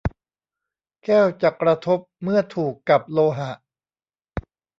[1.05, 3.51] แก้วจะกระทบเมื่อถูกกับโลหะ